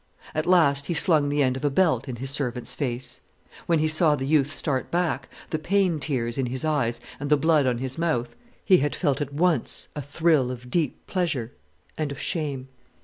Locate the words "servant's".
2.31-2.73